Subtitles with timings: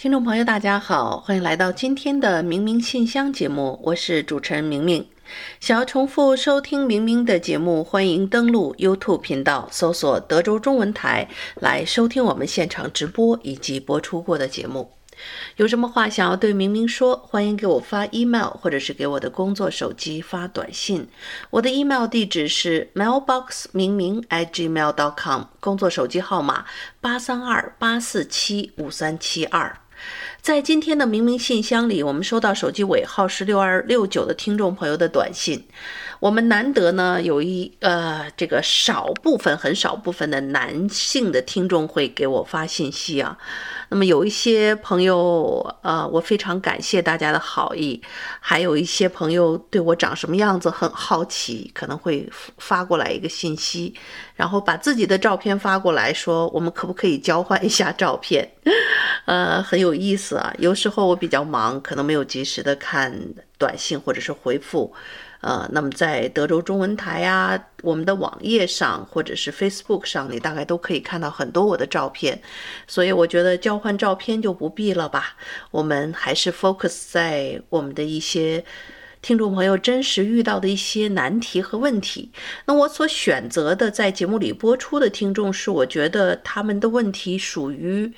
[0.00, 5.06] 听众朋友，大家好，欢迎来到今天的明明信箱节目，我是主持人明明。
[5.60, 14.90] 想要重复收听明明的节目，欢迎登录 YouTube 频道，搜索德州中文台来收听我们现场直播以及播出过的节目。
[15.56, 21.06] 有什么话想要对明明说，欢迎给我发 email，或者是给我的工作手机发短信。
[21.50, 26.64] 我的 email 地址是 mailbox 明明 @gmail.com，工作手机号码
[27.02, 29.76] 八三二八四七五三七二。
[30.40, 35.66] 在今天的明明信箱里，我们收到手机尾号是六二六九的听众朋友的短信。
[36.20, 43.36] 我们难得呢有一呃这个少部分很少部分的男性的听众会给我发信息啊。
[43.88, 48.00] 那么有一些朋友，呃，我非常感谢大家的好意，
[48.38, 53.94] 还有一些朋友对我长什么样子很好奇，可能会发过来一个信息，
[54.36, 58.48] 然后把自己的照片发过来说，我们可不可以交换一下照片？
[59.24, 60.54] 呃，很有意思啊。
[60.58, 63.12] 有时候我比较忙，可能没有及时的看
[63.58, 64.92] 短信或者是回复。
[65.40, 72.42] 呃，那么在德州中文台啊，我们的网页上或者是 Facebook 上，你大概都可以看到很多我的照片，
[72.86, 75.36] 所以我觉得交换照片就不必了吧。
[75.70, 78.62] 我们还是 focus 在我们的一些
[79.22, 82.30] 听众朋友真实遇到的一些难题和问题。
[82.66, 88.12] 那我所选择的在节目里播出的听众是，我觉得他们的问题属于。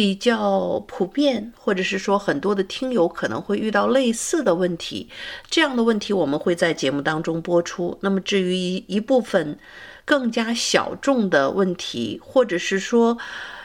[0.00, 5.06] 比较普遍，或者是说很多的听友可能会遇到类似的问题，
[5.50, 7.98] 这样的问题我们会在节目当中播出。
[8.00, 9.58] 那么至于一一部分
[10.06, 13.18] 更加小众的问题，或者是说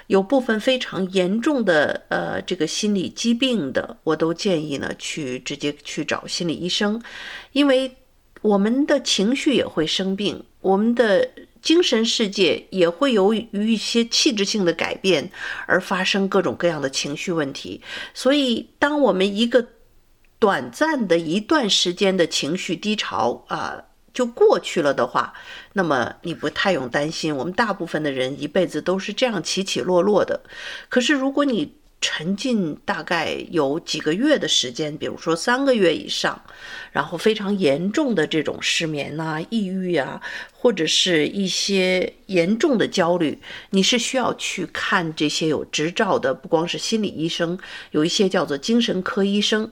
[0.08, 7.02] 有部分非常严重的呃这个心理疾病的，我都建议呢去直接去找心理医生，
[7.54, 7.90] 因为
[8.42, 11.30] 我们的情绪也会生病，我们的。
[11.66, 15.32] 精神世界也会由于一些气质性的改变
[15.66, 17.82] 而发生各种各样的情绪问题，
[18.14, 19.68] 所以当我们一个
[20.38, 23.84] 短暂的一段时间的情绪低潮啊
[24.14, 25.34] 就过去了的话，
[25.74, 27.36] 那么你不太用担心。
[27.36, 30.42] 我们大部分的人一辈子都是这样起起落落的，
[30.88, 31.74] 可是如果你
[32.08, 36.40] 沉浸大概有几个月的时间，比如说三个月以上，
[36.92, 40.22] 然后非常严重的这种失眠啊、抑郁啊，
[40.54, 43.40] 或者是一些严重的焦虑，
[43.72, 47.58] 你是需要去看这些有执照的，不光是心理医生，
[47.90, 49.72] 有一些叫做精神科医生。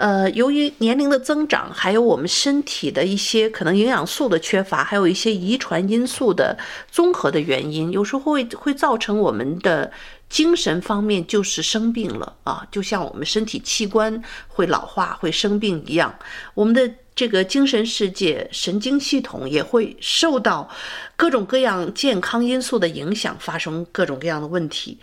[0.00, 6.56] 呃，由于年龄的增长，还有我们身体的一些可能营养素的缺乏，还有一些遗传因素的
[6.90, 9.92] 综合的原因，有时候会会造成我们的。
[10.30, 16.14] 精神方面就是生病了啊，就像我们身体器官会老化、会生病一样，
[16.54, 16.88] 我们的
[17.20, 20.70] 这个精神世界、神经系统也会受到
[21.16, 24.96] 各种各样健康因素的影响，发生各种各样的问题。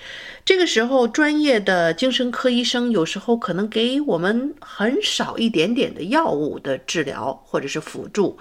[0.43, 8.39] 这个时候，专业的精神科医生有时候可能给我们很少一点点的药物的治疗或者是辅助。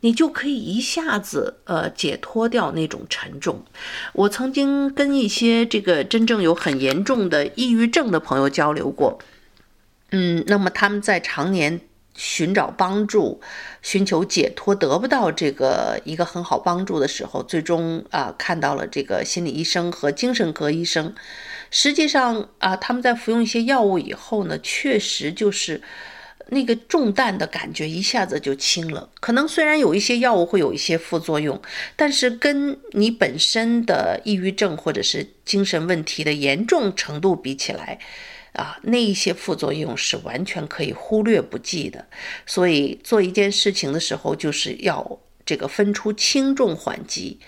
[0.00, 3.62] 你就可以一下子呃解脱掉那种沉重。
[4.14, 9.18] 我曾经跟一些这个真正有很严重的抑郁症的朋友交流过，
[10.12, 11.78] 嗯，那么他们在常年
[12.18, 13.40] 寻找帮助、
[13.80, 21.14] 寻求解脱得不到这个一个很好帮助的时候，最终啊、看到了这个心理医生和精神科医生。
[21.70, 25.80] 实际上啊、他们在服用一些药物以后呢，确实就是。
[26.50, 29.06] 那个重担的感觉一下子就轻了。
[29.20, 31.60] 可能虽然有一些药物会有一些副作用，
[31.94, 37.98] 但是跟你本身的抑郁症或者是精神问题的严重程度比起来，
[38.52, 42.06] 啊，那一些副作用是完全可以忽略不计的。
[42.46, 47.38] 所以做一件事情的时候，就是要这个分出轻重缓急。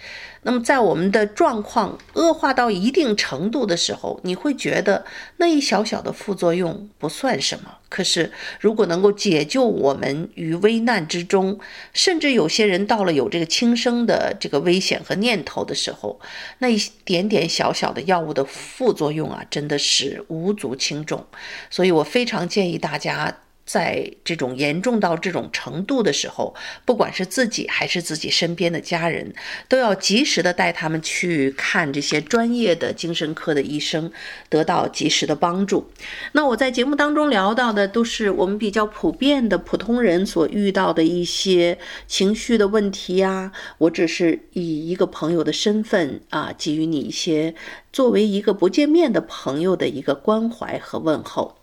[0.43, 5.05] 那么，在我们的状况恶化到一定程度的时候，你会觉得
[5.37, 7.77] 那一小小的副作用不算什么。
[7.91, 11.59] 可是，如果能够解救我们于危难之中，
[11.93, 16.19] 甚至有些人到了有这个轻生的这个危险和念头的时候，
[16.59, 21.27] 那一点点小小的药物的副作用啊，真的是无足轻重。
[21.69, 23.37] 所以我非常建议大家。
[23.73, 29.33] 在这种严重到这种程度的时候，不管是自己还是自己身边的家人，
[29.69, 34.11] 都要及时的带他们去看这些专业的精神科的医生，
[34.49, 35.89] 得到及时的帮助。
[36.33, 41.79] 那我在节目当中聊到的都是我们比较普遍的普通人所遇到的一些
[42.09, 47.55] 情绪的问题呀，我只是以一个朋友的身份啊，给予你一些
[47.93, 51.60] 作为一个不见面的朋友的一个关怀和问候。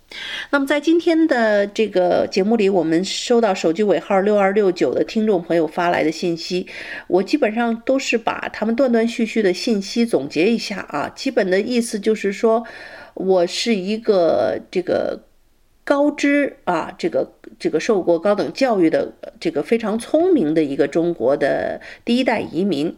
[0.51, 6.65] 那么，在今天的这个节目里，我们收到手机尾号六二六九的听众朋友发来的信息，
[7.07, 12.65] 我基本上都是把他们断断续续的信息总结一下啊，基本的意思就是说，
[13.15, 15.19] 我是一个这个
[15.83, 22.95] 高知啊，这个这个受过高等教育的这个非常聪明的一个中国的第一代移民。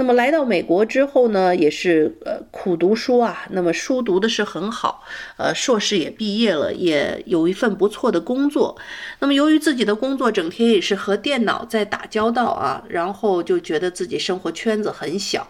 [0.00, 5.04] 那么来到美国之后呢，也是呃苦读书啊，那么书读的是很好，
[5.36, 8.78] 呃硕士也毕业了，也有一份不错的工作。
[9.18, 15.46] 那么由于自己的工作整天也是和电脑在打交道啊，然后就觉得自己生活圈子很小，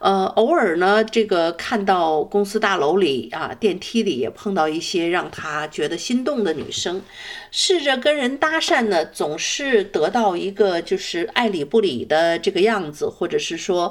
[0.00, 7.00] 呃偶尔呢这个看到公司大楼里啊电梯里也碰到一些让他觉得心动的女生，
[7.50, 13.85] 试着跟人搭讪呢，总是得到一个就是爱理不理的这个样子，或者是说。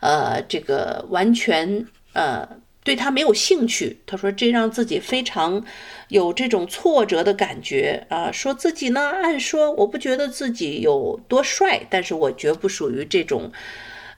[0.00, 2.48] 呃，这个完全呃
[2.82, 3.98] 对他没有兴趣。
[4.06, 5.64] 他说这让自己非常
[6.08, 13.50] 有这种挫折的感觉啊，说自己呢，按说我不觉得自己有多帅，但是我绝不属于这种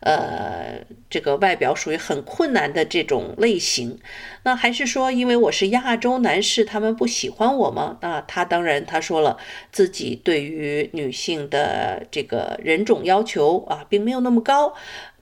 [0.01, 3.99] 呃这个外表属于很困难的这种类型。
[4.43, 7.99] 那还是说因为我是亚洲男士，他们不喜欢我吗？
[8.03, 9.39] 那他当然他说了
[9.71, 14.75] 自己对于女性的这个人种要求啊，并没有那么高。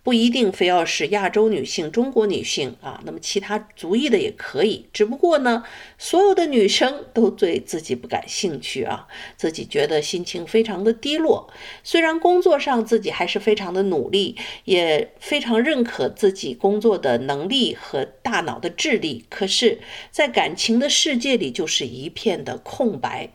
[0.04, 4.86] 不一定非要是亚洲女性、中国女性啊，那么其他族裔的也可以。
[4.92, 5.64] 只不过呢，
[5.98, 9.08] 所有的女生都对自己不感兴趣啊，
[9.38, 11.50] 自己觉得心情非常的低落。
[11.82, 19.80] 虽然工作上自己还是非常的努力，也非常认可自己工作的能力和大脑的智力，可是，
[20.10, 23.30] 在感情的世界里就是一片的空白。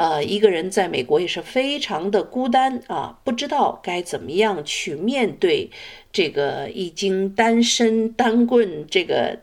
[0.00, 5.70] 呃，一个人在美国也是非常的孤单啊，不知道该怎么样去面对
[6.10, 9.40] 这个已经单身单棍这个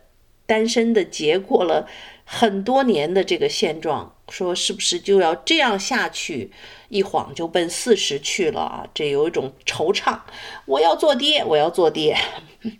[0.47, 1.87] 单身的结过了
[2.25, 6.49] 很多年的这个现状，说是不是就要这样下去，
[6.89, 8.87] 一晃就奔四十去了啊？
[8.95, 10.21] 这有一种惆怅，
[10.65, 12.17] 我要做爹，我要做爹，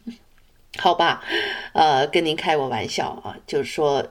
[0.82, 1.24] 好吧？
[1.74, 4.04] 呃，跟您开个玩笑啊，就是说。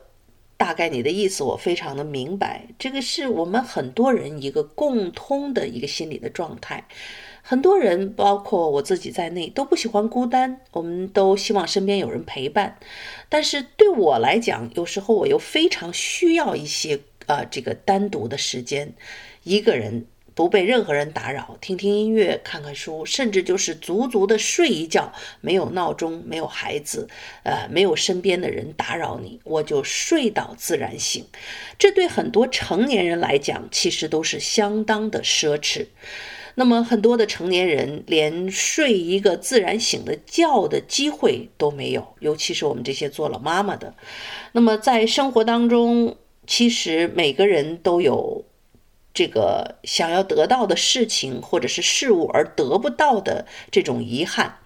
[0.56, 6.86] 大概你的意思我非常的明白，这个是我们很多人一个共通的一个心理的状态。
[7.42, 12.78] 很多人，包括我自己在内，都不喜欢孤单，我们都希望身边有人陪伴。
[13.28, 18.94] 但是对我来讲，有时候我又非常需要一些呃这个单独的时间，
[19.44, 20.06] 一个人。
[20.36, 25.10] 不被任何人打扰，听听音乐，看看书，甚至就是足足的睡一觉，
[25.40, 27.08] 没有闹钟，没有孩子，
[27.42, 31.24] 呃，没有身边的人打扰你，我就睡到自然醒。
[31.78, 35.86] 这对很多成年人来讲，其实都是相当的奢侈。
[36.56, 43.94] 那么很多的成年人连睡一个自然醒的觉的机会都没有，尤其是我们这些做了妈妈的。
[44.52, 48.44] 那么在生活当中，其实每个人都有。
[49.16, 54.58] 这个想要得到的事情或者是事物而得不到的这种遗憾，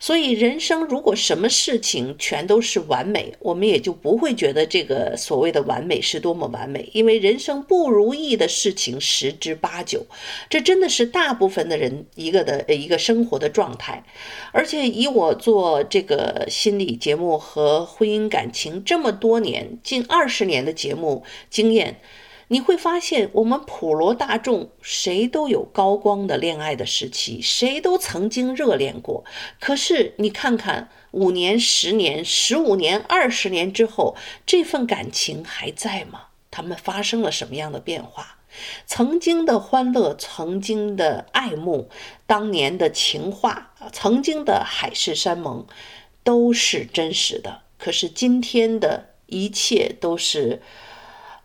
[0.00, 10.04] 所以人生如果什么事情全都是完美，我们也就不会觉得这个所谓的完美是多么完美，因为人生不如意的事情十之八九，
[10.50, 14.02] 这真的是大部分的人一个的一个生活的状态。
[14.50, 22.00] 而且以我做这个心理节目和婚姻感情这么多年，近二十年的节目经验。
[22.52, 29.24] 你会发现，我们普罗大众谁都有高光的恋爱的时期，谁都曾经热恋过。
[29.58, 36.26] 可是你看看，五年、十年、十五年、二十年之后，这份感情还在吗？
[36.50, 38.36] 他们发生了什么样的变化？
[38.86, 41.88] 曾经的欢乐，曾经的爱慕，
[42.26, 45.66] 当年的情话，曾经的海誓山盟，
[46.22, 47.62] 都是真实的。
[47.78, 50.60] 可是今天的一切都是。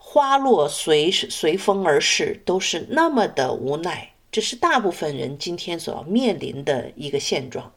[0.10, 4.14] 花落随随风而逝，都是那么的无奈。
[4.32, 7.74] 这是大部分人今天所要面临的一个现状。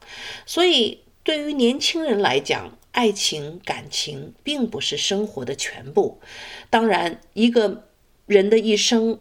[0.47, 6.21] 所以，对于年轻人来讲，爱情感情并不是生活的全部。
[6.71, 7.89] 当然，一个
[8.27, 9.19] 人的一生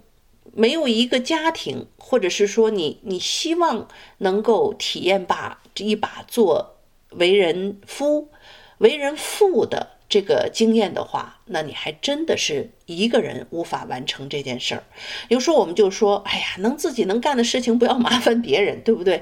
[0.53, 3.87] 没有一个家庭，或者是说你你希望
[4.19, 6.77] 能够体验把这一把做
[7.09, 8.29] 为人夫、
[8.77, 9.98] 为人父的。
[10.09, 14.83] 这个经验的话，那你还真的是一个人无法完成这件事儿。
[15.27, 19.21] 有时候我们就说，哎呀，能自己能干的事情，不要麻烦别人，对不对？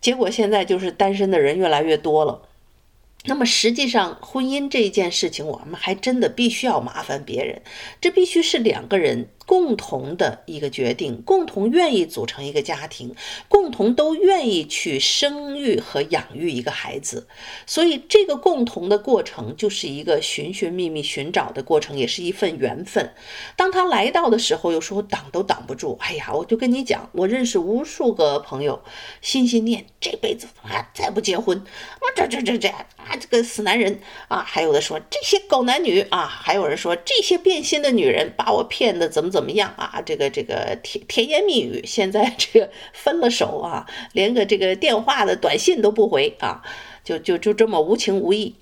[0.00, 2.42] 结果现在就是单身的人越来越多了。
[3.26, 7.62] 那么实际上，婚姻这一件事情，我们还真的必须要麻烦别人，
[8.00, 9.28] 这必须是两个人。
[9.48, 13.14] 共同的一个决定，共同愿意组成一个家庭，
[13.48, 17.26] 共同都愿意去生育和养育一个孩子，
[17.64, 23.14] 所以这个共同的过程就是一个寻寻觅觅寻找的过程，也是一份缘分。
[23.56, 25.96] 当他来到的时候，有时候挡都挡不住。
[26.02, 28.82] 哎呀，我就跟你讲，我认识无数个朋友，
[29.22, 39.37] 心心念这辈子啊再不结婚，啊这这这这啊这个死男人啊，还有的说这些狗男女啊，还有人说这些变心的女人把我骗得怎么怎么。
[39.38, 40.02] 怎么样啊？
[40.04, 46.60] 这个这个甜甜言蜜语，现在这个分了手啊，连个这个电话的短信都不回啊，
[47.04, 48.56] 就就就这么无情无义。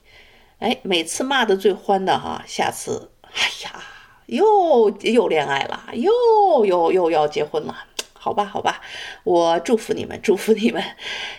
[0.58, 3.82] 哎，每次骂的最欢的哈，下次哎呀，
[4.26, 7.86] 又又恋爱了，又又又要结婚了。
[8.12, 8.82] 好吧，好吧，
[9.24, 10.84] 我祝福你们，祝福你们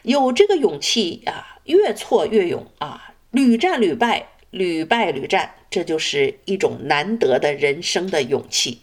[0.02, 8.82] 有这个勇气啊，越挫越勇啊，屡战屡败，屡败屡战，这就是一种难得的人生的勇气。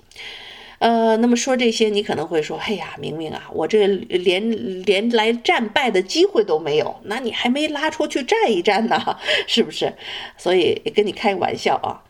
[0.78, 8.99] 呃，那么说这些，你可能会说：“哎呀，明明啊，我这连连来战败的机会都没有，那你还没拉出去战一战呢，
[9.47, 9.93] 是不是？”
[10.37, 12.02] 所以跟你开个玩笑啊。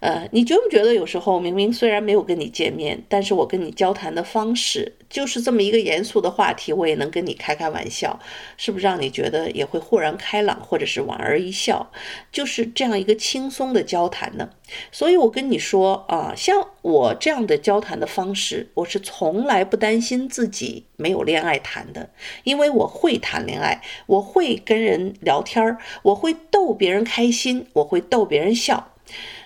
[0.00, 8.18] 呃，你觉不觉得有时候明明虽然没有跟你见面，但是我跟你交谈的方式就是这么一个严肃的话题，我也能跟你开开玩笑，
[8.56, 11.92] 是不是让你觉得也会豁然开朗，或者是莞尔一笑，
[12.32, 14.48] 就是这样一个轻松的交谈呢？
[14.90, 22.08] 所以我跟你说啊，像我这样的交谈的方式，我是从来不担心自己没有恋爱谈的，
[22.44, 28.91] 因为我会谈恋爱，我会跟人聊天儿，我会逗别人开心，我会逗别人笑。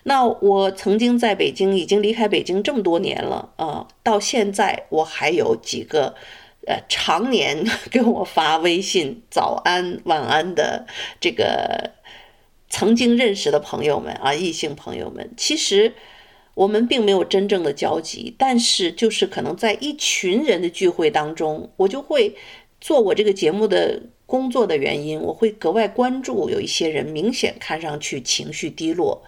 [0.08, 6.14] 那我曾经在北京，已经离开北京这么多年了啊、到现在我还有几个，
[6.68, 10.86] 呃，常年 给我发微信早安晚安的
[11.20, 11.90] 这个
[12.70, 15.92] 曾经认识的朋友们啊，异性朋友们，其实
[16.54, 22.36] 我们并没有真正的交集，但是就是可能在一群人的聚会当中，我就会
[22.80, 29.24] 做我这个节目的工作的原因，我会格外关注有一些人明显看上去情绪低落。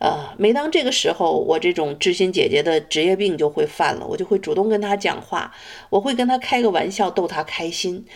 [0.00, 5.52] 呃，每当这个时候，我这种知心姐姐的职业病就会犯了，我就会主动跟他讲话，
[5.90, 8.06] 我会跟他开个玩笑，逗他开心。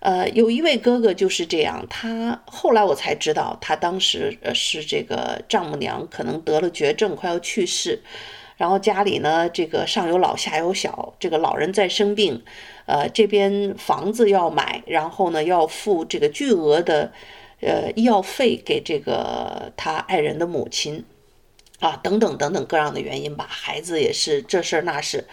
[0.00, 8.02] 呃，有一位哥哥就是这样，他后来我才知道，他当时呃是这个丈母娘可能得了绝症，快要去世，
[8.56, 12.42] 然后家里呢这个上有老下有小，这个老人在生病，
[12.86, 17.12] 呃，这边房子要买，然后呢要付这个巨额的
[17.60, 21.04] 呃医药费给这个他爱人的母亲。
[21.84, 25.28] 啊，等等等等各样的原因吧，孩子也是这事儿那事，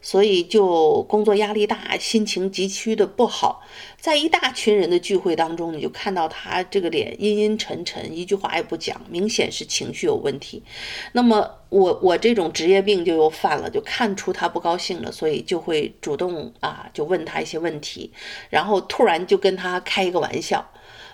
[0.00, 3.62] 所以就工作压力大，心情极其的不好。
[4.00, 10.64] 在一大群人的聚会当中，你就看到他这个脸阴阴沉沉，一句话也不讲，明显是情绪有问题。
[11.12, 18.12] 那么我我这种职业病就又犯了，就看出他不高兴了，所以就会主动啊，就问他一些问题，
[18.50, 20.68] 然后突然就跟他开一个玩笑，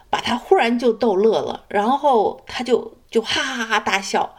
[0.08, 4.34] 把他忽然就逗乐了，然后他就就哈哈哈哈大笑。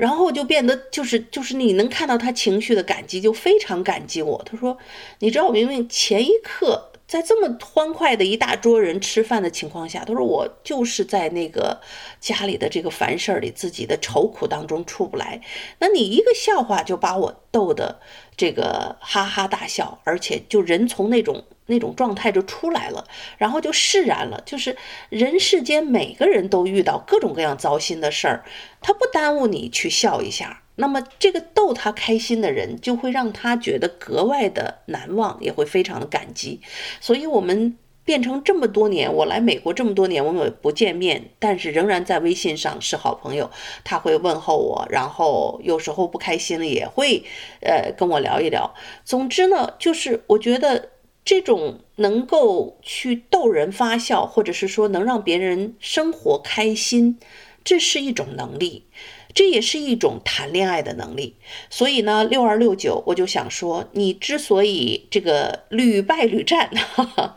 [0.00, 4.42] 然后就变得就是就是你能看到他情绪的感激，就非常感激我。
[4.46, 4.78] 他说
[5.20, 11.82] ：“你知道，明明前一刻在这么欢快的一大桌人吃饭的情况下，他说我就是在那个
[12.18, 15.42] 家里的这个烦事儿里，自己的愁苦当中出不来。
[15.80, 18.00] 那你一个笑话就把我逗得
[18.40, 23.06] 这个哈哈大笑，而且就人从那种。”那种状态就出来了，
[23.38, 24.42] 然后就释然了。
[24.44, 24.76] 就是
[25.08, 28.44] 人世间每个人都遇到各种各样糟心的事儿，
[28.80, 30.64] 他不耽误你去笑一下。
[30.74, 36.60] 那么这个逗他开心的人，就会让他觉得格外的难忘，也会非常的感激。
[37.00, 43.50] 所以，我们变成这么多年，我来美国这么多年，我们不见面，但是仍然在微信上是好朋友。
[43.84, 47.24] 他会问候我，然后有时候不开心了也会
[47.60, 48.74] 呃跟我聊一聊。
[49.04, 50.90] 总之呢，就是我觉得。
[51.22, 57.18] 这种能够去逗人发笑，或者是说能让别人生活开心，
[57.62, 58.86] 这是一种能力。
[59.34, 61.36] 这也是一种谈恋爱的能力。
[61.68, 67.36] 所以呢，六二六九，我就想说，你之所以这个屡败屡战，哈哈，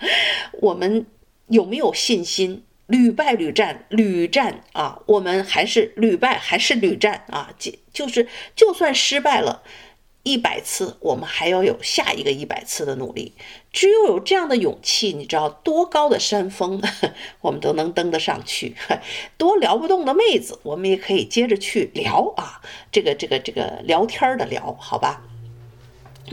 [0.61, 1.05] 我们
[1.47, 2.63] 有没有信心？
[2.87, 9.63] 屡败屡战，屡战啊，我们还是屡败，还是屡战啊，就就是就算失败了。
[10.23, 13.33] 一百次，我们还要有下一个一百次的努力。
[13.71, 16.81] 只有有这样的勇气，你知道多高的山峰，
[17.41, 18.73] 我们都能登得上去；
[19.37, 22.61] 多聊不动的妹子，我们也可以接着去聊啊。
[22.91, 25.21] 这个这个这个聊天的聊，好吧。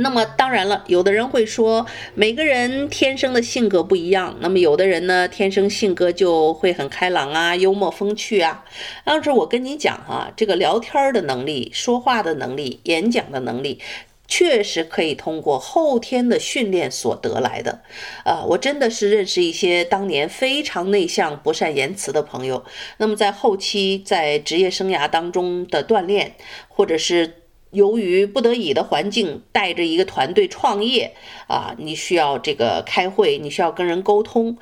[0.00, 4.36] 那么当然了，有的人会说，每个人天生的性格不一样。
[4.40, 8.64] 那么有的人呢，天生性格就会很开朗啊，幽默风趣啊。
[9.04, 13.78] 当时我跟你讲啊，这个聊天的能力、说话的能力、演讲的能力，
[14.26, 17.80] 确实可以通过后天的训练所得来的。
[18.24, 22.64] 啊，我真的是认识一些当年非常内向、不善言辞的朋友。
[22.96, 26.34] 那么在后期在职业生涯当中的锻炼，
[26.68, 27.39] 或者是。
[27.70, 31.14] 由于不得已的环境，带着一个团队创业
[31.46, 34.58] 啊，你需要这个开会，你需要跟人沟通，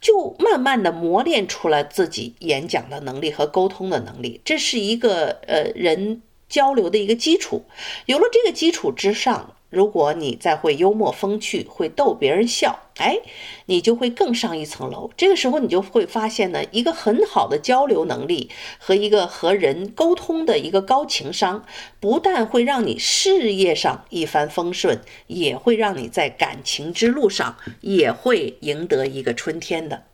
[0.00, 7.64] 就慢慢的磨练出了自己演讲的能力和沟通的能力，这是一个呃人交流的一个基础。
[8.06, 12.78] 有了这个基础之上，如果你再会幽默风趣，会逗别人笑。
[12.96, 13.18] 哎，
[13.66, 15.10] 你就会更上一层楼。
[15.16, 21.64] 这个时候，你就会发现呢，一个很好的交流能力和一个和人沟通的一个高情商，
[21.98, 30.04] 不但会让你事业上一帆风顺，也会让你在感情之路上也会赢得一个春天的。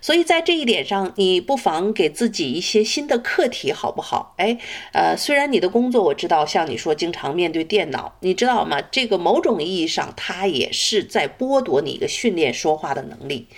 [0.00, 4.34] 所以在这一点上，你不妨给自己一些新的课题，好不好？
[4.38, 4.58] 哎，
[4.92, 8.80] 呃，虽然你的工作我知道，像你说经常面对电脑，你知道吗？
[8.80, 12.29] 这个某种意义上，它也是在剥夺你一个训。
[12.30, 13.48] 训练说话的能力，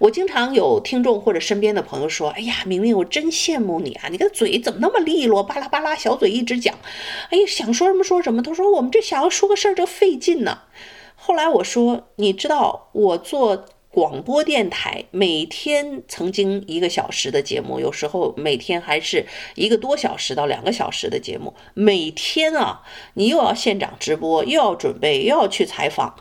[0.00, 4.08] 我经常有听众或者身边的朋友说：“哎呀，明明我真羡慕你啊！
[4.10, 6.74] 你的嘴怎么那么利落，巴拉巴拉小嘴一直讲，
[7.30, 10.62] 哎呀，想说什么说什么。”他说：“我们这想要说个事儿，这费劲呢。”
[11.14, 22.82] 后来我说：“你知道，我做广播电台，每天曾经一个小时的节目，有时候每天还是一个多小时到两个小时的节目，每天啊，
[23.14, 26.16] 你又要现场直播，又要准备，又要去采访。”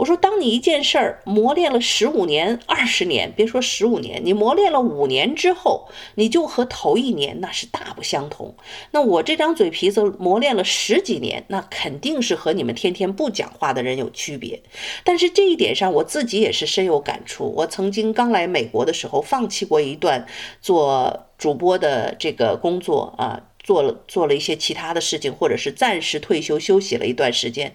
[0.00, 8.54] 我说，当你一件事儿磨练了十五年、二十年，别说十五年，你磨练了五年之后，你就和头一年那是大不相同。
[8.92, 14.62] 那我这张嘴皮子磨练了十几年，那肯定是和你们天天不讲话的人有区别。
[15.04, 17.52] 但是这一点上，我自己也是深有感触。
[17.54, 20.26] 我曾经刚来美国的时候，放弃过一段
[20.62, 23.38] 做主播的这个工作啊。
[23.62, 27.74] 做了做了一些其他的事情，或者是暂时退休休息了一段时间，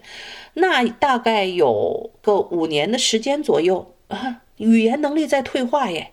[0.56, 6.12] 那大概有个五年的时间左右啊，语言能力在退化耶，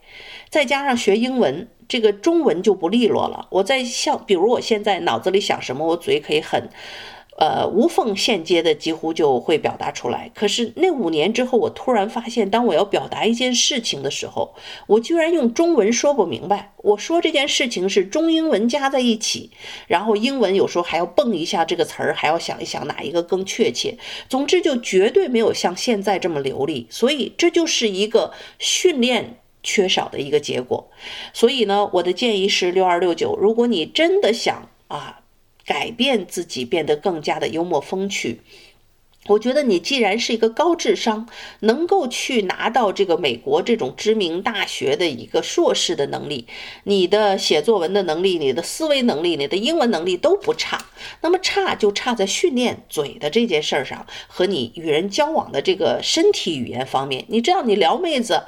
[0.48, 3.46] 再加上学英文，这个中文就不利落了。
[3.50, 6.68] 我在像，比如我现在脑子里想什么，我嘴可以很。
[7.38, 10.30] 呃，无缝衔接的几乎就会表达出来。
[10.34, 14.54] 可是那五年之后，我突然发现，当我要表达一件事情的时候，
[14.86, 16.72] 我居然用中文说不明白。
[16.76, 19.50] 我说这件事情是中英文加在一起，
[19.86, 23.96] 然后英文有时候还要蹦一下这个词儿，还要想一想哪一个更确切。
[24.28, 26.86] 总之，就绝对没有像现在这么流利。
[26.90, 30.90] 所以这就是一个训练缺少的一个结果。
[31.32, 35.20] 所以呢，我的建议是六二六九，如果你真的想啊。
[35.64, 38.40] 改变自己，变得更加的幽默风趣。
[39.28, 41.28] 我觉得你既然是一个高智商，
[41.60, 46.48] 能够去拿到这个美国这种知名大学的一个硕士的能力，
[46.82, 50.86] 你的写作文的能力、你的思维能力、你的英文能力都不差。
[51.20, 57.24] 那么差就差在训练嘴的这件事儿上，和你与人交往的这个身体语言方面。
[57.28, 58.42] 你知道，你撩妹子。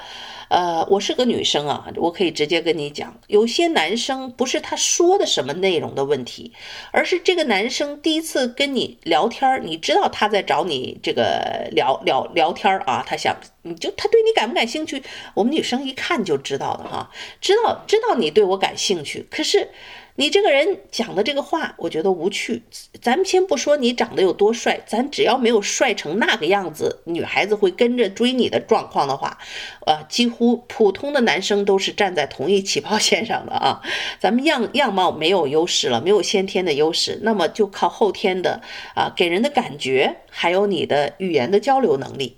[0.54, 6.52] 呃，我是个女生啊，我可以直接跟你讲，有些男生不是他说的什么内容的问题，
[6.92, 15.02] 而是这个男生第一次跟你聊天，你知道他在找你这个聊聊聊天啊，他想你就他对你感不感兴趣，
[15.34, 19.68] 我们女生一看就知道的哈，知道知道你对我感兴趣，可是。
[20.16, 22.62] 你这个人讲的这个话，我觉得无趣。
[23.02, 29.38] 咱们先不说你长得有多帅，咱只要没有帅成那个样子，女孩子会跟着追你的状况的话，
[29.86, 33.82] 呃，几乎普通的男生都是站在同一起跑线上的啊。
[34.20, 38.60] 咱们样样貌没有优势了，没有先天的优势，那么就靠后天的
[38.94, 42.36] 啊，给人的感觉，还有你的语言的交流能力。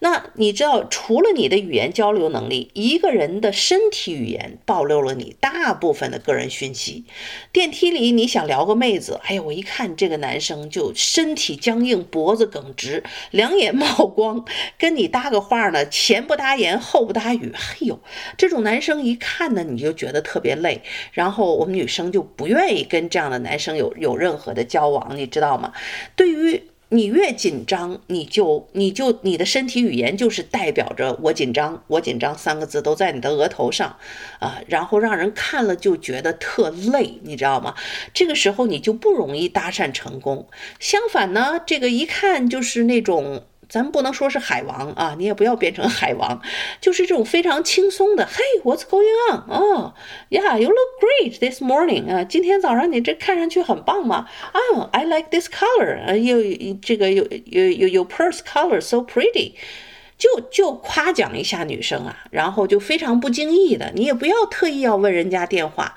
[0.00, 7.04] 那你知道，除了你的语言交流能力，一个人的身体语言暴露了你大部分的个人讯息。
[7.52, 14.44] 电梯里你想撩个妹子，哎呀，我一看这个男生就身体僵硬，脖子耿直，两眼冒光，
[14.78, 17.52] 跟你搭个话呢，前不搭言，后不搭语。
[17.54, 17.98] 嘿呦，
[18.36, 20.82] 这种男生一看呢，你就觉得特别累，
[21.12, 25.72] 然后我们女生就不愿意跟这样的男生有有任何的交往，你知道吗？
[26.14, 33.96] 对于你越紧张，你就你就你的身体语言就是代表着我紧张，我紧张三个字都在你的额头上，
[34.38, 37.74] 啊，然后让人看了就觉得特累，你知道吗？
[38.14, 40.48] 这个时候你就不容易搭讪成功。
[40.78, 43.42] 相反呢，这个一看就是那种。
[43.69, 46.41] 咱不能说是海王啊，你也不要变成海王，
[46.81, 48.25] 就是这种非常轻松的。
[48.25, 49.43] Hey, what's going on?
[49.49, 49.93] Oh,
[50.29, 52.13] yeah, you look great this morning.
[52.13, 54.27] 啊，今天早上你这看上去很棒嘛。
[54.51, 56.05] Oh, I like this color.
[56.05, 56.41] 啊，又
[56.81, 59.53] 这个有有有有 purse color so pretty.
[60.18, 65.94] 就就夸奖一下女生啊，然后就非常不经意的，你也不要特意要问人家电话。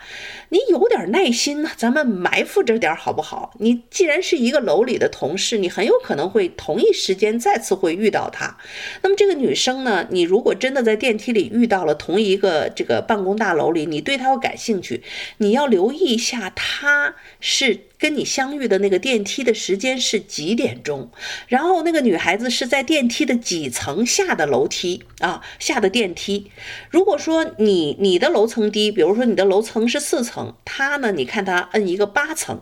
[0.51, 3.53] 你有点耐心呢，咱们埋伏着点好不好？
[3.59, 8.57] 你既然是一个楼里的同事，你很有可能会同一时间再次会遇到他。
[9.03, 15.03] 那么这个女生呢，你如果真的在电梯里遇到了同一个这个办公大楼里，你对她要感兴趣，
[15.37, 21.11] 你要留意一下她是跟你相遇的那个电梯的时间是几点钟，
[21.47, 26.49] 然后那个女孩子是在电梯的几层下的楼梯啊，下的电梯。
[26.89, 30.55] 如果说你你的楼层低，比如说你的楼层是四层。
[30.63, 31.11] 她呢？
[31.11, 32.61] 你看她摁一个八层，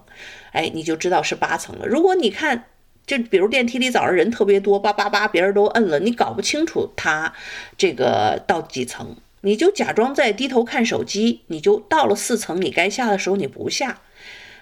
[0.54, 1.86] 哎，你就知道是八层了。
[1.86, 2.66] 如果你看，
[3.06, 7.32] 就比如电梯里早上人特别多，叭叭叭，别人都摁了，你搞不清楚他
[7.78, 14.02] 这个到几层，你就假装在低头看手机，你就到了四层，你该下的时候你不下，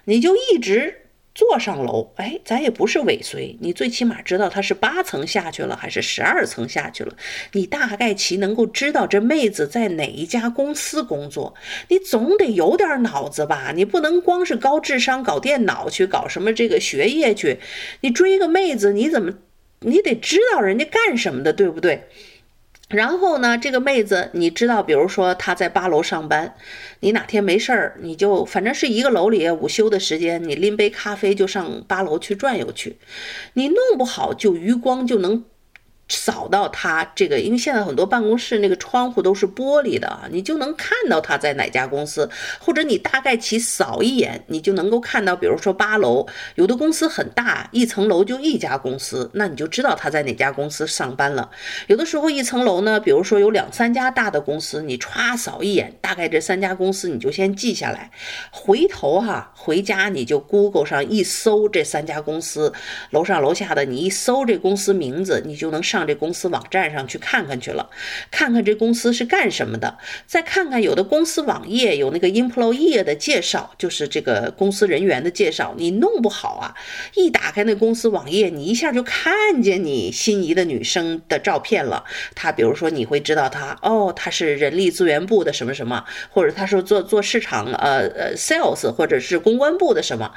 [0.06, 1.02] 你就一直。
[1.38, 7.14] 坐上楼，哎，咱也不是尾随，你最起码知道他是八层下去了还是十二层下去了，
[7.52, 11.54] 你大概其能够知道这妹子在哪一家公司工作，
[11.90, 13.74] 你总得有点脑子吧？
[13.76, 17.60] 你不能光是高智商搞电脑去搞什么这个学业去，
[18.00, 19.34] 你追个妹子你怎么，
[19.82, 22.08] 你得知道人家干什么的，对不对？
[22.90, 26.56] 然后呢，这个妹子，你知道，比如说她在八楼上班，
[27.00, 32.98] 你哪天没事儿，你就反正是一个楼里午休的时间，你拎杯咖啡就上八楼去转悠去，
[33.54, 35.44] 你弄不好就余光就能。
[36.08, 51.50] 扫到他这个，因为现在很多办公室那个窗户都是玻璃的，你就能看到他在哪家公司，或者你大概其扫一眼，你就能够看到，比如说八楼，有的公司很大，一层楼就一家公司，那你就知道他在哪家公司上班了。
[51.88, 58.12] 有的时候一层楼呢，比如说有两三家大的公司，你歘扫一眼，大概这三家公司你就先记下来，
[58.52, 62.72] 回头哈回家你就 Google 上一搜这三家公司，
[63.10, 65.95] 楼上楼下的你一搜这公司名字，你就能上。
[65.96, 67.90] 上这公司网站上去看看去了，
[68.30, 75.74] 看看这公司是干什么的，再看看有的公司网页有那个 employee 的介绍，就是这个公司人员的介绍。
[75.78, 76.76] 你弄不好啊，
[77.16, 82.04] 一打开那公司网页，你一下就看见你心仪的女生的照片了。
[82.36, 90.32] 她比如说你会知道她哦，她是人力资源部的什么什么，或者她说做做市场呃呃 sales 或者是公关部的什么。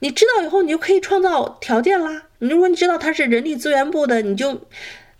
[0.00, 2.24] 你知道以后，你就可以创造条件啦。
[2.38, 4.68] 你如果你知道他是人力资源部的，你就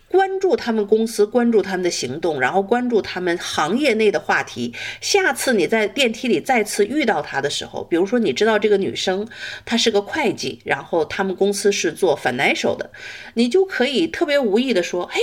[0.09, 4.73] 关注他们公司，关注他们的行动，然后关注他们行业内的话题。
[5.01, 9.27] 下次你在电梯里再次遇到他的时候，比如说你知道这个女生
[9.65, 12.89] 她是个会计，然后他们公司是做 financial 的，
[13.33, 15.19] 你就可以特别无意的说：“嘿。”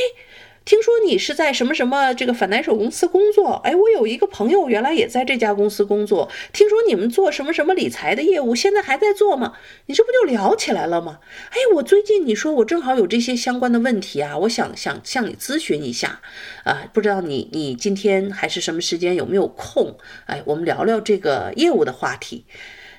[0.64, 3.61] 听说你是在什么什么这个 financial 公司工作？
[3.64, 6.31] 哎，我有一个朋友原来也在这家公司工作。
[6.55, 9.53] 听说你们做什么什么理财的业务，现在还在做吗？
[9.87, 11.18] 你这不就聊起来了吗？
[11.50, 16.22] 哎，我最近你说我正好有这些相关的问题啊，我想想向你咨询一下。
[16.64, 19.98] 啊，不知道你你今天还是什么时间有没有空？
[20.24, 22.46] 哎，我们聊聊这个业务的话题。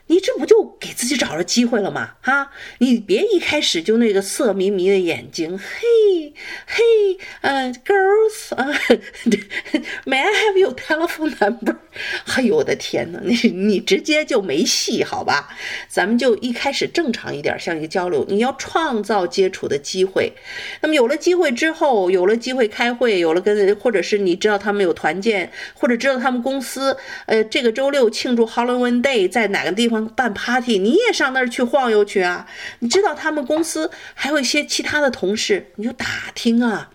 [0.08, 2.12] 你这不就给自己找着机会了吗？
[2.22, 6.34] 哈，你别一开始就那个色迷迷的眼睛，嘿，
[6.68, 6.84] 嘿，
[7.42, 8.68] 呃，girls，啊，
[10.06, 11.78] may I have your telephone number？
[12.36, 15.50] 哎呦我的天哪，你你直接就没戏，好吧？
[15.88, 20.34] 咱们就一开始正常一点，像一个交流，你要创造接触的机会。
[20.82, 29.95] 那么有了机会之后，有了机会开会，有了跟，或者是你知道他们有团建，或者知道他们公司，呃，这个周六庆祝 Halloween Day 在哪个地方。
[30.02, 32.48] 办 party，你也上那儿去晃悠去啊？
[32.80, 36.92] 你知道他们公司还有一些其他的同事，你就打听啊。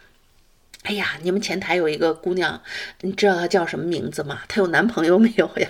[0.84, 2.62] 哎呀，你们前台有一个姑娘，
[3.02, 4.40] 你知道她叫什么名字吗？
[4.48, 5.68] 她有男朋友没有呀？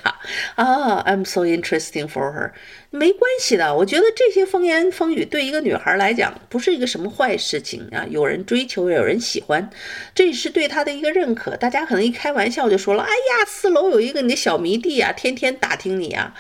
[0.55, 2.53] 啊，I'm so interesting for her。
[2.91, 8.07] 没关系的，我觉得这些风言风语对一个女孩来讲不是一个什么坏事情啊。
[8.09, 9.69] 有人追求，有人喜欢，
[10.15, 11.57] 这是对她的一个认可。
[11.57, 16.35] 大家可能一开玩笑就说了：“哎呀，四楼有一个你的小迷弟啊，天天打听你啊。”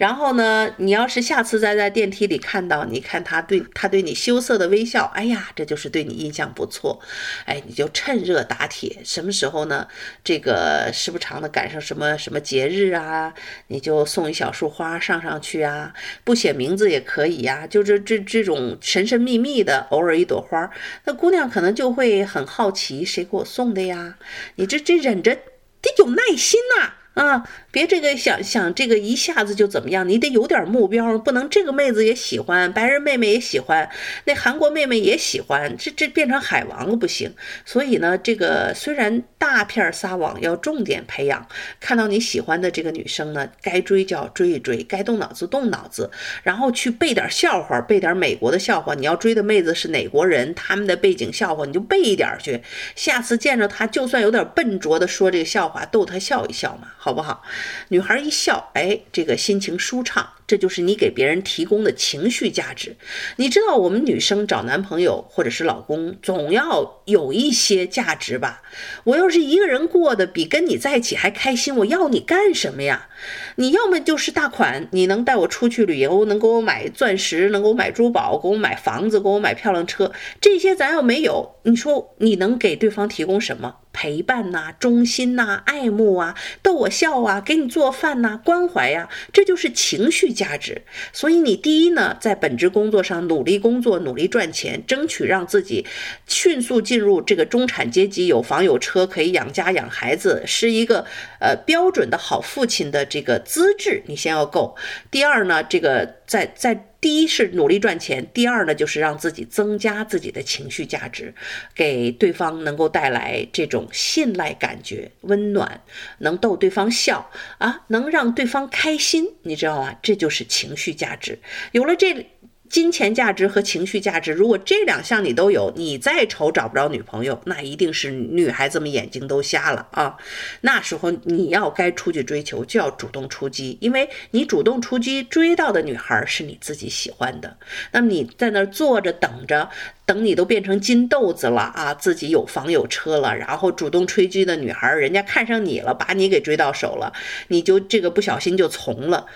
[0.00, 6.98] 然后呢，你要是下次再在电梯里看到，你看他对他对你羞涩的微笑，哎呀，这就是对你印象不错，
[7.44, 9.86] 哎，你就趁热打铁，什么时候呢？
[10.24, 13.34] 这个时不常的赶上什么什么节日啊，
[13.66, 15.92] 你就送一小束花上上去啊，
[16.24, 20.70] 不写名字也可以呀，就这这这种神神秘秘的，偶尔一朵花，
[21.04, 24.16] 那姑娘可能就会很好奇，谁给我送的呀？
[24.54, 26.94] 你这这忍着得有耐心呐。
[27.14, 27.42] 啊
[27.72, 33.88] 别这个想想这个一下子就怎么样，你得有点目标，不能这个妹子也喜欢，白人妹妹也喜欢，
[34.24, 37.34] 那韩国妹妹也喜欢，这这变成海王了不行。
[37.64, 41.46] 所以呢，这个虽然大片撒网，要重点培养，
[41.78, 46.10] 看到你喜欢的这个女生呢，该追就要追一追，该动脑子动脑子，
[46.42, 48.94] 然后去背点笑话，背点美国的笑话。
[48.94, 52.62] 你要追的妹子是哪国人，他们的背景笑话你就背一点去，
[52.94, 56.88] 下次见着她，就算有点笨拙的说这个笑话，逗她笑一笑嘛。
[57.02, 57.42] 好不好？
[57.88, 60.28] 女孩一笑，哎，这个心情舒畅。
[60.46, 62.96] 这就是你给别人提供的情绪价值。
[63.36, 68.60] 你知道，我们女生找男朋友或者是老公，总要有一些价值吧？
[69.04, 73.08] 我要是一个人过得比跟你在一起还开心，我要你干什么呀？
[73.56, 80.10] 你要么就是大款，你能带我出去旅游，能给我买钻石，能给我买珠宝，给我买房子，给我买漂亮车，
[80.40, 83.76] 这些咱要没有，你说你能给对方提供什么？
[83.92, 90.82] 陪伴呐，忠心呐，爱慕啊，逗我笑啊，给你做饭呐，关怀呀，这就是情绪价值。
[91.12, 95.84] 所以你第一呢，在本职工作上努力工作，努力赚钱，争取让自己
[96.26, 101.04] 迅速进入这个中产阶级，有房有车，可以养家养孩子，是一个
[101.40, 104.76] 呃标准的好父亲的这个资质，你先要够。
[105.10, 106.86] 第二呢，这个在在。
[107.00, 111.34] 第一是努力赚钱，第二呢，就是让自己增加自己的情绪价值，
[111.74, 115.80] 给对方能够带来这种信赖感觉、温暖，
[116.18, 119.96] 能逗对方笑啊，能让对方开心，你知道吗？
[120.02, 121.38] 这就是情绪价值。
[121.72, 122.26] 有了这。
[122.70, 130.16] 金钱价值和情绪价值，如果这两项你都有，你再愁找不着女朋友，那一定是女孩子们眼睛都瞎了啊！
[130.60, 137.56] 那时候你要该出去追求，就要主动出击，因为你主动出击追到的女孩是你自己喜欢的。
[137.90, 139.68] 那么你在那儿坐着等着，
[140.06, 147.12] 等你都变成金豆子了啊，自己有房有车了，然后主动出击的女孩，人家看上你了，把你给追到手了，
[147.48, 149.26] 你就这个不小心就从了，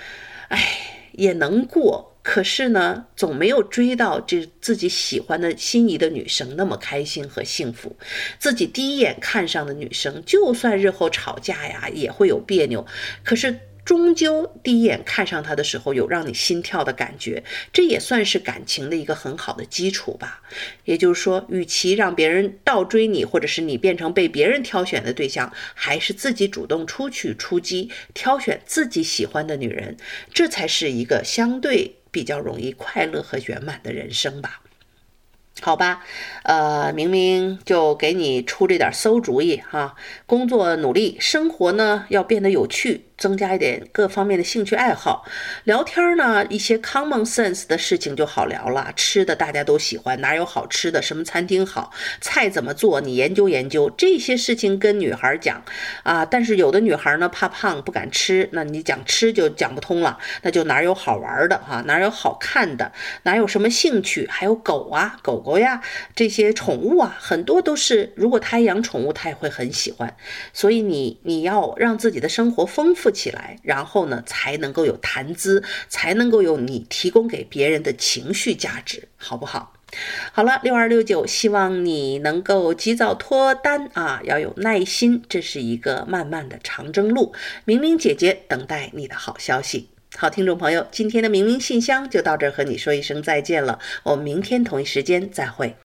[0.50, 2.16] 哎，也能过。
[2.22, 7.96] 可是呢，总没有追到这自己喜欢的心仪的女生那么开心和幸福。
[8.38, 12.86] 自己第一眼看上的女生，就算日后吵架呀，也会有别扭。
[13.22, 13.58] 可是。
[13.84, 20.40] 终究第一眼看上他的时候，有让你心跳的感觉，这也算是感情的一个很好的基础吧。
[20.84, 29.96] 也就是说，与其让别人倒追你，或者是你变成被别人挑选的对象，还是自己主动出去出击，挑选自己喜欢的女人，
[30.32, 34.62] 这才是一个相对比较容易快乐和圆满的人生吧。
[35.60, 36.04] 好吧，
[36.42, 39.94] 呃，明明就给你出这点馊主意哈，
[40.26, 43.04] 工作努力，生活呢要变得有趣。
[43.16, 45.24] 增加一点各方面的兴趣爱好，
[45.62, 48.92] 聊天呢，一些 common sense 的事情就好聊了。
[48.96, 51.00] 吃的大家都喜欢，哪有好吃的？
[51.00, 51.92] 什么餐厅好？
[52.20, 53.00] 菜怎么做？
[53.00, 55.62] 你研究研究这些事情跟女孩讲
[56.02, 56.24] 啊。
[56.24, 60.18] 但是有的女孩呢怕胖不敢吃，那你讲吃就讲不通了。
[60.42, 61.82] 那就哪有好玩的哈？
[61.86, 62.90] 哪有好看的？
[63.22, 64.26] 哪有什么兴趣？
[64.28, 65.80] 还有狗啊，狗狗呀，
[66.16, 70.16] 这些宠物啊，很多都是如果她养宠物，她也会很喜欢。
[70.52, 73.03] 所以你你要让自己的生活丰富。
[73.04, 79.74] 富起来，然后呢，才能够有谈资，才能够有你提供给别人的情绪价值，好不好？
[80.32, 87.34] 好了，六二六九，希望你能够及早脱单啊，要有耐心，这是一个漫漫的长征路。
[87.66, 89.90] 明明姐姐等待你的好消息。
[90.16, 95.76] 好，听众朋友，今天的明明信箱就到这儿，和你说一声再见了，我们明天同一时间再会。